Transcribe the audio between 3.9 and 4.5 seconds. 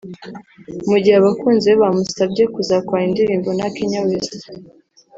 West